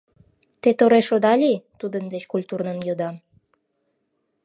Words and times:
Те 0.61 0.69
тореш 0.79 1.07
ода 1.15 1.33
лий?— 1.41 1.57
тудын 1.79 2.03
деч 2.13 2.23
культурнын 2.31 2.79
йодам. 2.87 3.15